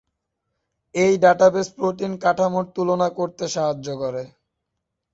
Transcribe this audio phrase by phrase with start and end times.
[0.95, 4.23] এই database protein কাঠামোর তুলনা করতে সাহায্য করে।